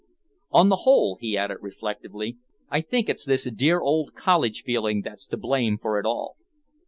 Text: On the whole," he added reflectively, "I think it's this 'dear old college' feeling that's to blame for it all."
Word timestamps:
On 0.49 0.69
the 0.69 0.77
whole," 0.77 1.19
he 1.21 1.37
added 1.37 1.57
reflectively, 1.61 2.39
"I 2.71 2.81
think 2.81 3.07
it's 3.07 3.23
this 3.23 3.43
'dear 3.47 3.81
old 3.81 4.15
college' 4.15 4.63
feeling 4.63 5.03
that's 5.03 5.27
to 5.27 5.37
blame 5.37 5.77
for 5.77 5.99
it 5.99 6.07
all." 6.07 6.37